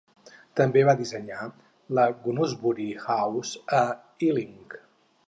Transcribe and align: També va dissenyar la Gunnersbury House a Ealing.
També 0.59 0.81
va 0.87 0.95
dissenyar 1.01 1.43
la 1.99 2.05
Gunnersbury 2.23 2.89
House 3.19 3.63
a 3.81 3.83
Ealing. 4.31 4.61